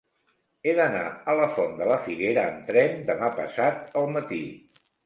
[0.63, 4.45] He d'anar a la Font de la Figuera amb tren demà passat al matí.